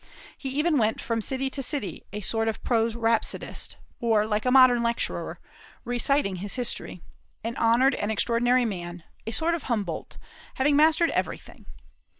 [0.35, 4.51] He even went from city to city, a sort of prose rhapsodist, or like a
[4.51, 5.39] modern lecturer,
[5.85, 7.03] reciting his history,
[7.43, 10.17] an honored and extraordinary man, a sort of Humboldt,
[10.55, 11.67] having mastered everything.